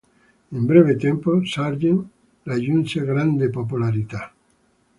[0.57, 2.07] In breve tempo Sargent
[2.41, 4.33] raggiunse grande popolarità.